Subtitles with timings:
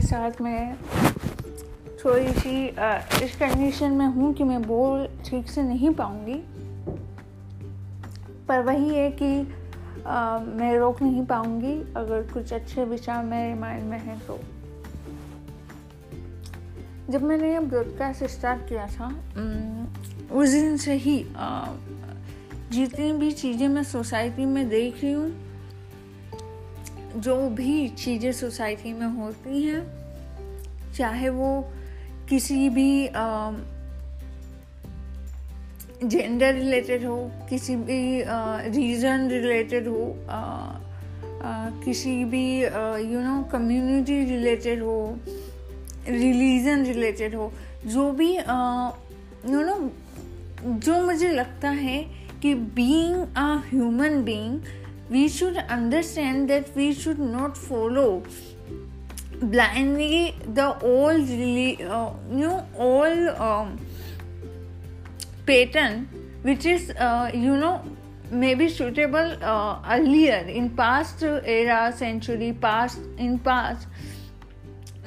[0.00, 0.76] के साथ मैं
[2.04, 2.66] थोड़ी सी
[3.24, 6.34] इस कंडीशन में हूँ कि मैं बोल ठीक से नहीं पाऊँगी।
[8.48, 9.30] पर वही है कि
[10.06, 14.38] आ, मैं रोक नहीं पाऊँगी। अगर कुछ अच्छे विचार मेरे माइंड में हैं तो।
[17.10, 19.08] जब मैंने ब्रॉडकास्ट स्टार्ट किया था
[20.32, 21.16] उस दिन से ही
[22.72, 25.49] जितनी भी चीज़ें मैं सोसाइटी में देख रही हूँ
[27.16, 29.82] जो भी चीज़ें सोसाइटी में होती हैं,
[30.94, 31.50] चाहे वो
[32.28, 33.08] किसी भी
[36.02, 37.16] जेंडर रिलेटेड हो,
[37.48, 38.22] किसी भी
[38.76, 40.14] रीजन रिलेटेड हो
[41.84, 45.18] किसी भी यू नो कम्युनिटी रिलेटेड हो
[46.08, 47.52] रिलीजन रिलेटेड हो,
[47.86, 49.78] जो भी यू नो
[50.62, 51.98] जो मुझे लगता है
[52.42, 54.60] कि being a human being
[55.10, 58.22] we should understand that we should not follow
[59.42, 63.78] blindly the old uh, new old um,
[65.46, 66.08] pattern
[66.42, 67.82] which is uh, you know
[68.30, 73.88] maybe suitable uh, earlier in past era century past in past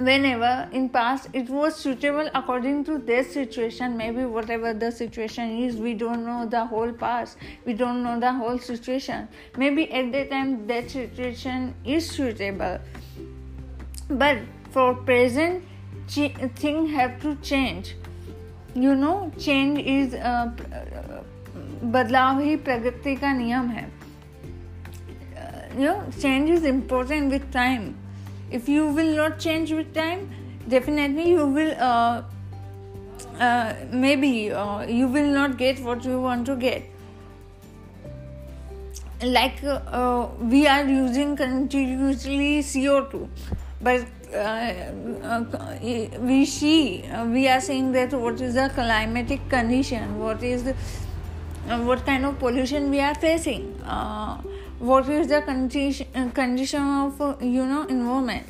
[0.03, 5.77] whenever in past it was suitable according to their situation maybe whatever the situation is
[5.77, 10.31] we don't know the whole past we don't know the whole situation maybe at that
[10.31, 12.79] time that situation is suitable
[14.11, 14.39] but
[14.71, 15.65] for present
[16.07, 17.97] ch- thing have to change
[18.75, 20.49] you know change is uh,
[21.85, 23.87] बदलाव ही प्रगति का नियम है
[25.79, 27.85] you know change is important with time
[28.60, 30.30] if you will not change with time
[30.70, 32.24] definitely you will uh,
[33.40, 36.84] uh, maybe uh, you will not get what you want to get.
[39.22, 43.30] Like uh, we are using continuously co2
[43.82, 44.38] but uh,
[45.24, 45.78] uh,
[46.20, 50.74] we see uh, we are saying that what is the climatic condition what is the,
[51.86, 53.80] what kind of pollution we are facing
[54.90, 58.46] what is the condition condition of you know environment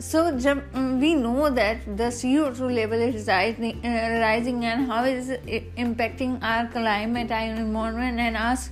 [0.00, 5.74] so we know that the CO2 level is rising, uh, rising and how is it
[5.74, 8.70] impacting our climate, our environment, and us.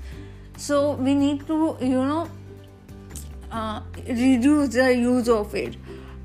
[0.56, 2.30] So we need to, you know,
[3.50, 5.76] uh, reduce the use of it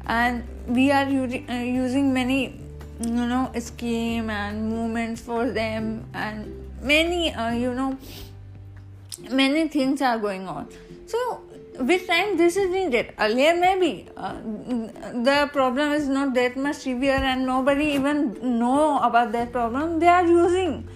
[0.05, 2.59] and we are using, uh, using many
[2.99, 7.97] you know scheme and movements for them and many uh, you know
[9.29, 10.67] many things are going on.
[11.05, 11.41] So
[11.79, 13.13] with time this is needed.
[13.19, 19.31] Earlier maybe uh, the problem is not that much severe and nobody even know about
[19.33, 19.99] that problem.
[19.99, 20.87] They are using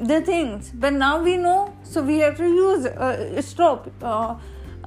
[0.00, 0.70] the things.
[0.74, 4.36] But now we know so we have to use uh, stop uh,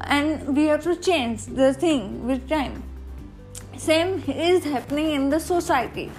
[0.01, 2.83] and we have to change the thing with time.
[3.77, 6.11] Same is happening in the society.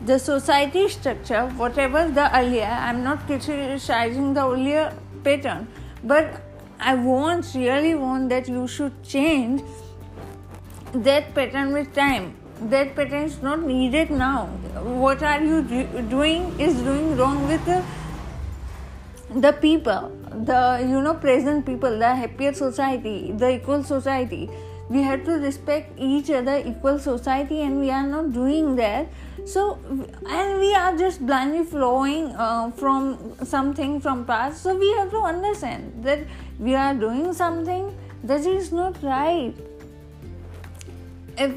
[0.00, 4.92] The society structure whatever the earlier i'm not criticizing the earlier
[5.24, 5.66] pattern.
[6.02, 6.42] But
[6.80, 9.62] i want really want that you should change
[10.92, 12.34] that pattern with time.
[12.60, 14.46] That pattern is not needed now.
[15.04, 17.84] What are you doing is doing wrong with the,
[19.30, 20.12] the people.
[20.44, 24.48] The you know present people the happier society the equal society.
[24.88, 29.08] We have to respect each other equal society and we are not doing that
[29.44, 29.78] so
[30.26, 34.62] and we are just blindly flowing uh, from something from past.
[34.62, 36.20] So we have to understand that
[36.58, 39.54] we are doing something that is not right.
[41.36, 41.52] If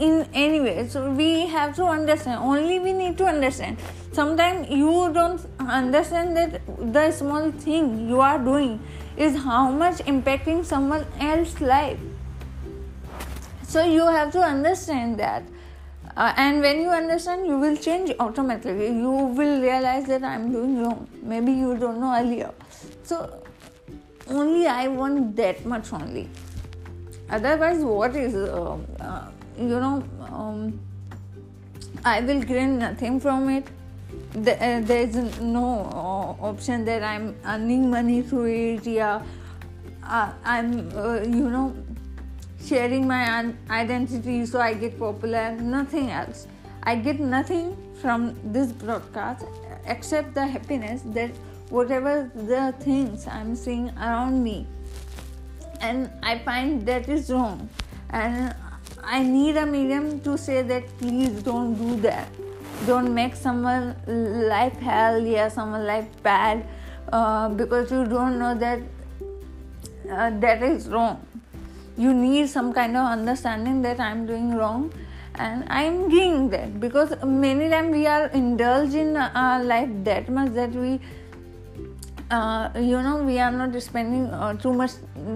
[0.00, 3.76] in any way so we have to understand only we need to understand.
[4.12, 6.60] Sometimes you don't understand that
[6.92, 8.80] the small thing you are doing
[9.16, 11.98] is how much impacting someone else's life.
[13.62, 15.42] So you have to understand that
[16.16, 18.88] uh, and when you understand you will change automatically.
[18.88, 21.08] You will realize that i'm doing wrong.
[21.22, 22.50] Maybe you don't know earlier.
[23.02, 23.42] So
[24.28, 26.28] only i want that much only.
[27.30, 30.80] Otherwise what is uh, uh, you know um,
[32.04, 33.66] i will gain nothing from it.
[34.34, 38.86] Uh, there is no uh, option that I'm earning money through it.
[38.86, 39.22] Yeah,
[40.02, 40.90] uh, I'm
[41.32, 41.74] you know
[42.64, 45.52] sharing my identity so I get popular.
[45.52, 46.46] Nothing else.
[46.82, 49.44] I get nothing from this broadcast
[49.86, 51.30] except the happiness that
[51.70, 54.66] whatever the things I'm seeing around me,
[55.80, 57.68] and I find that is wrong,
[58.10, 58.54] and
[59.02, 62.28] I need a medium to say that please don't do that
[62.86, 63.94] don't make someone
[64.48, 66.66] life hell yeah someone life bad
[67.12, 68.80] uh, because you don't know that
[70.10, 71.24] uh, that is wrong
[71.96, 74.92] you need some kind of understanding that i'm doing wrong
[75.36, 76.78] and i'm giving that.
[76.80, 81.00] Because many times we are indulged in our life that much that we
[82.30, 84.92] uh, you know we are not spending uh, too much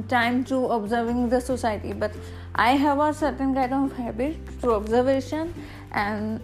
[0.08, 1.92] time to observing the society.
[1.92, 2.12] But
[2.56, 5.52] i have a certain kind of habit through observation
[5.92, 6.40] and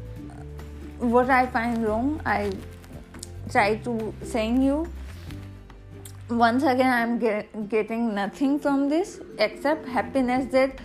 [0.98, 2.52] what i find wrong i
[3.50, 4.86] try to saying you
[6.38, 10.78] once again i'm get, getting nothing from this except happiness that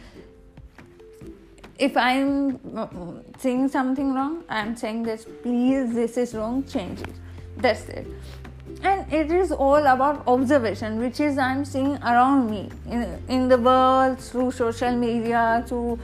[1.79, 2.87] if i'm uh,
[3.37, 7.15] saying something wrong i'm saying this please this is wrong change it.
[7.57, 8.05] That's it.
[8.83, 13.57] And it is all about observation which is i'm seeing around me in, in the
[13.57, 15.99] world through social media through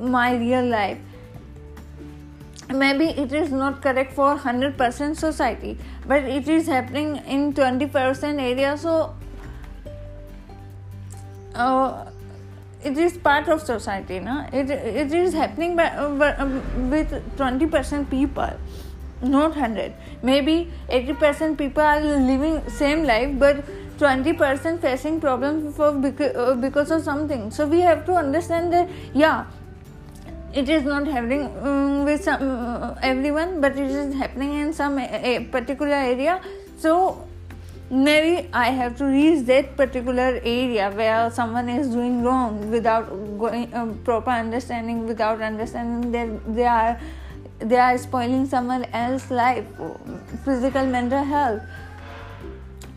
[0.00, 0.98] my real life
[2.74, 8.76] maybe it is not correct for 100% society but it is happening in 20% area
[8.76, 9.14] so
[11.54, 12.04] uh,
[12.84, 14.46] it is part of society no?
[14.52, 16.46] it, it is happening by, uh,
[16.90, 18.50] with 20% people
[19.22, 19.92] not 100
[20.22, 23.64] maybe 80% people are living same life but
[23.98, 28.88] 20% facing problems for because, uh, because of something so we have to understand that
[29.12, 29.46] yeah
[30.54, 34.98] it is not happening um, with some uh, everyone but it is happening in some
[34.98, 36.40] a, particular area.
[36.76, 37.28] So
[37.90, 43.08] maybe i have to reach that particular area where someone is doing wrong without
[43.38, 47.00] going um, proper understanding without understanding that they are
[47.60, 49.66] they are spoiling someone else's life
[50.44, 51.62] physical mental health.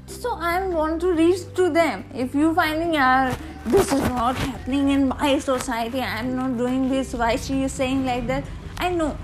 [0.07, 2.03] So i want to reach to them.
[2.13, 6.01] If you finding uh, this is not happening in my society.
[6.01, 7.13] I'm not doing this.
[7.13, 8.43] Why she is saying like that?
[8.77, 9.15] I know.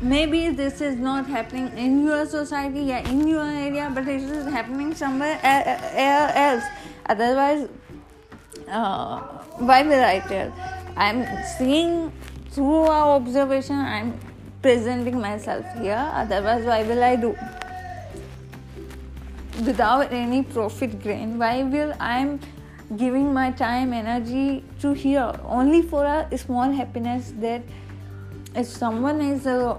[0.00, 4.46] Maybe this is not happening in your society yeah in your area but it is
[4.46, 6.64] happening somewhere else.
[7.06, 7.68] Otherwise
[8.68, 9.20] uh,
[9.56, 10.52] why will i tell?
[10.96, 11.24] I'm
[11.56, 12.12] seeing
[12.50, 14.18] through our observation i'm
[14.60, 16.10] presenting myself here.
[16.12, 17.34] Otherwise why will i do?
[19.64, 22.38] Without any profit gain why will i'm
[22.96, 27.62] giving my time energy to here only for a small happiness that
[28.54, 29.78] if someone is uh,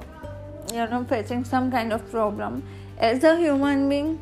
[0.74, 2.64] you know facing some kind of problem.
[3.00, 4.20] As a human being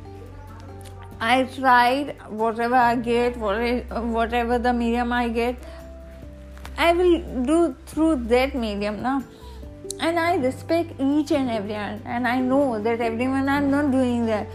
[1.22, 5.56] i tried whatever i get whatever the medium i get
[6.78, 9.24] i will do through that medium now
[10.02, 14.46] and i respect each and everyone and i know that everyone are not doing that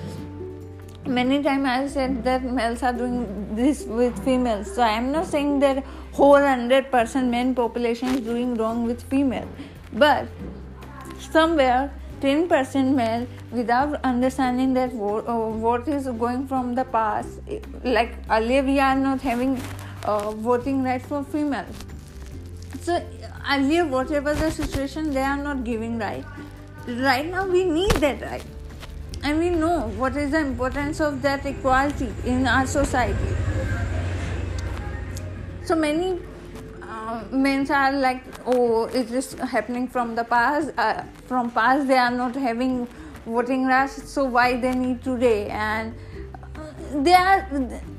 [1.10, 4.72] many times I've said that males are doing this with females.
[4.74, 9.48] So I'm not saying that whole hundred percent men population is doing wrong with female,
[9.92, 10.28] but
[11.18, 15.36] somewhere 10% male without understanding that what, uh,
[15.66, 17.40] what is going from the past
[17.82, 19.58] like earlier we are not having
[20.04, 21.74] uh, voting right for females
[22.82, 23.02] so
[23.48, 26.24] earlier whatever the situation they are not giving right.
[26.86, 28.44] Right now we need that right
[29.22, 33.36] and we know what is the importance of that equality in our society?
[35.64, 36.18] So many
[36.82, 41.98] uh, men are like oh it is happening from the past uh, from past they
[41.98, 42.88] are not having
[43.26, 45.48] voting rights so why they need today?
[45.48, 45.94] And
[46.56, 47.46] uh, they are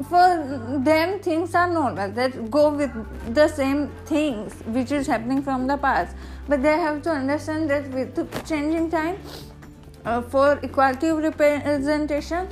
[0.10, 2.12] for them things are normal.
[2.12, 2.92] That go with
[3.34, 6.16] the same things which is happening from the past.
[6.48, 9.18] But they have to understand that with changing time
[10.06, 12.48] uh, for equality of representation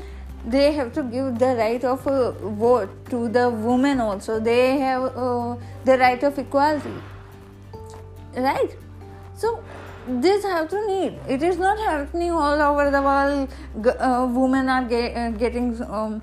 [0.45, 4.39] they have to give the right of uh, vote to the women also.
[4.39, 6.93] They have uh, the right of equality.
[8.35, 8.75] Right?
[9.35, 9.61] So
[10.07, 11.19] this have to need.
[11.27, 13.49] It is not happening all over the world.
[13.85, 16.21] Uh, women are get, uh, getting um,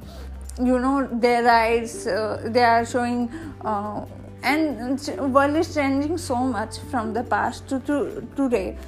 [0.58, 3.30] you know their rights uh, they are showing
[4.42, 5.00] and
[5.34, 8.78] world is changing so much from the past to, to today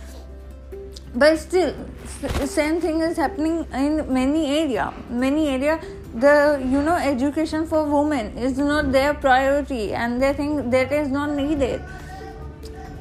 [1.14, 1.74] but still
[2.46, 5.80] same thing is happening in many area many area.
[6.14, 11.08] The you know education for women is not their priority and they think that is
[11.08, 11.82] not needed.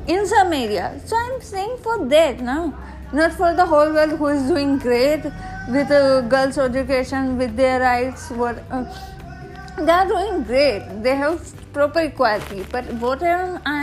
[0.08, 2.74] In some area so i'm saying for that now
[3.12, 5.24] not for the whole world who is doing great
[5.70, 5.90] with
[6.30, 8.86] girls education with their rights what uh,
[9.78, 11.04] they are doing great.
[11.04, 11.40] They have
[11.78, 13.34] proper equality but what i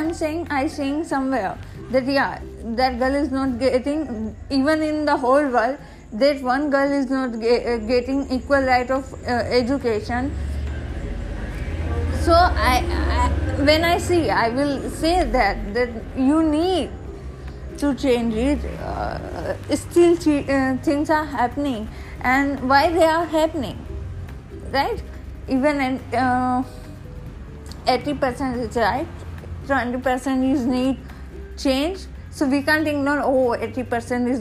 [0.02, 1.56] am saying i saying somewhere
[1.90, 2.38] that yeah
[2.80, 4.00] that girl is not getting
[4.50, 5.78] even in the whole world
[6.14, 10.32] that one girl is not uh, getting equal right of uh, education.
[12.20, 12.84] So I,
[13.16, 16.90] I, when i see i will say that that you need
[17.78, 18.64] to change it.
[18.80, 19.18] Uh,
[19.74, 21.88] still uh, things are happening.
[22.20, 23.78] And why they are happening?
[24.70, 25.02] Right?
[25.48, 26.62] Even in, uh,
[27.85, 29.07] 80% is right
[29.67, 30.97] 20% is need
[31.57, 31.99] change
[32.31, 34.39] so we can't ignore oh 80% is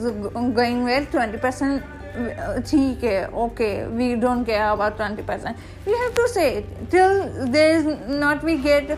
[0.54, 1.80] going well 20%
[2.18, 5.54] ठीक है okay we don't care about 20%
[5.86, 7.20] we have to say it till
[7.56, 7.84] there is
[8.22, 8.90] not we get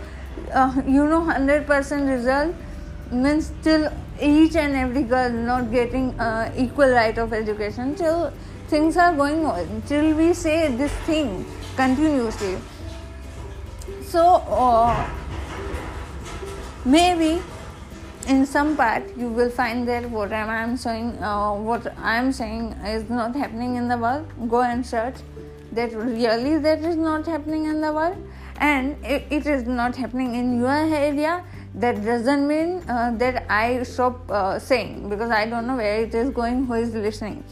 [0.54, 3.88] uh, you know 100% result means till
[4.20, 8.32] each and every girl not getting uh, equal right of education till
[8.68, 11.32] things are going on till we say this thing
[11.76, 12.56] continuously
[14.15, 14.25] so
[14.63, 15.09] uh,
[16.85, 17.41] maybe
[18.27, 22.31] in some part you will find that what I am saying, uh, what I am
[22.31, 24.25] saying is not happening in the world.
[24.47, 25.15] Go and search
[25.73, 28.15] that really that is not happening in the world,
[28.61, 31.43] and it, is not happening in your area.
[31.73, 36.15] That doesn't mean uh, that I stop uh, saying because I don't know where it
[36.15, 37.43] is going, who is listening.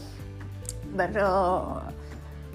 [0.96, 1.80] But uh,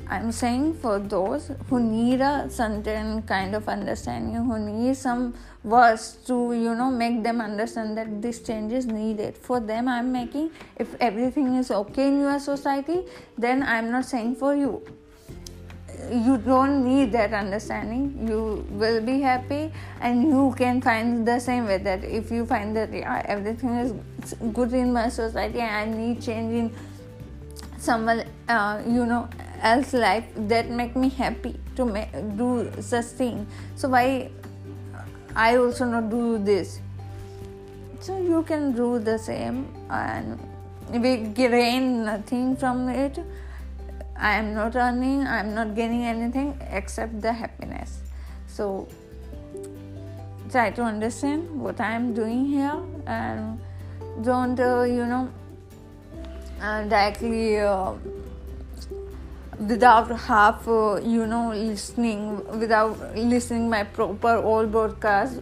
[0.09, 6.17] I'm saying for those who need a certain kind of understanding, who need some words
[6.25, 9.37] to, you know, make them understand that this change is needed.
[9.37, 13.05] For them, I'm making, if everything is okay in your society,
[13.37, 14.81] then I'm not saying for you.
[16.11, 18.25] You don't need that understanding.
[18.27, 22.75] You will be happy, and you can find the same way that if you find
[22.75, 23.93] that yeah, everything is
[24.53, 26.75] good in my society, I need change in
[27.77, 29.29] someone, uh, you know,
[29.61, 33.47] else life that make me happy to make, do such thing.
[33.75, 34.31] So why
[35.35, 36.79] i also not do this?
[37.99, 40.39] So you can do the same and
[40.91, 43.19] we gain nothing from it
[44.17, 47.99] i am not earning i am not gaining anything except the happiness.
[48.47, 48.87] So
[50.51, 53.59] try to understand what i am doing here and
[54.23, 55.29] don't uh, you know
[56.61, 57.93] uh, directly uh,
[59.67, 65.41] without half uh, you know listening without listening my proper all broadcast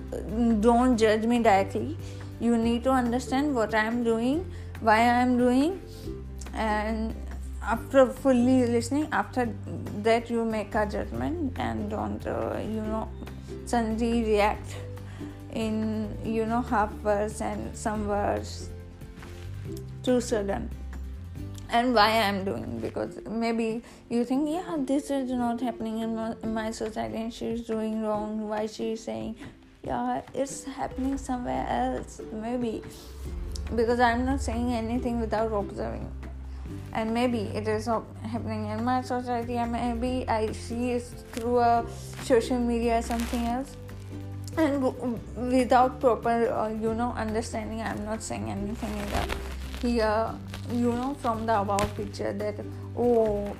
[0.62, 1.98] don't judge me directly.
[2.40, 4.46] You need to understand what i am doing
[4.82, 5.82] why i am doing
[6.54, 7.16] and
[7.64, 9.52] after fully listening after
[10.04, 13.10] that you make a judgment and don't uh, you know
[13.66, 14.76] suddenly react
[15.54, 18.70] in you know half words and some words
[20.04, 20.70] too sudden
[21.70, 26.34] and why i'm doing because maybe you think yeah this is not happening in my,
[26.44, 28.48] in my society and she's doing wrong.
[28.48, 29.36] Why she's saying
[29.84, 32.84] yeah it's happening somewhere else maybe.
[33.76, 36.12] Because i'm not saying anything without observing.
[36.94, 41.86] And maybe it is happening in my society and maybe i see it through a
[42.24, 43.76] social media or something else.
[44.58, 44.82] And
[45.36, 50.34] without proper uh, you know understanding i'm not saying anything either here
[50.72, 52.56] you know from the above picture that
[52.98, 53.56] oh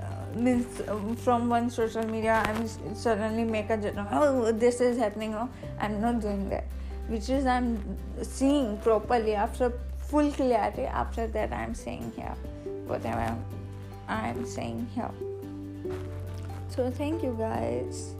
[0.00, 0.04] uh,
[0.36, 5.34] means uh, from one social media i'm suddenly make a judgment oh this is happening
[5.34, 5.48] oh
[5.80, 6.64] i'm not doing that.
[7.08, 12.36] Which is i'm seeing properly after full clarity after that i'm saying here
[12.86, 13.36] whatever
[14.08, 15.10] i'm saying here.
[16.68, 18.14] So thank you guys